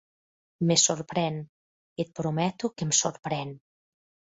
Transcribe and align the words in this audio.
Me 0.71 0.77
sorprèn, 0.83 1.37
et 2.05 2.11
prometo 2.21 2.73
que 2.77 2.89
em 2.89 2.97
sorprèn. 3.03 3.57